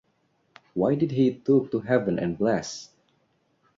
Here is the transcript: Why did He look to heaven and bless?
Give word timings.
Why 0.73 0.95
did 0.95 1.11
He 1.11 1.43
look 1.47 1.69
to 1.69 1.79
heaven 1.79 2.17
and 2.17 2.35
bless? 2.35 2.89